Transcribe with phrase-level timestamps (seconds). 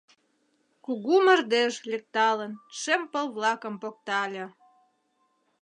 [0.85, 2.51] Кугу мардеж, лекталын.
[2.79, 4.43] Шем пыл-влакым поктале.